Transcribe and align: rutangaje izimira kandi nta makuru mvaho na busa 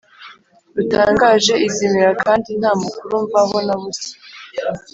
rutangaje 0.75 1.53
izimira 1.67 2.11
kandi 2.23 2.49
nta 2.59 2.71
makuru 2.81 3.13
mvaho 3.25 3.57
na 3.67 3.75
busa 3.81 4.11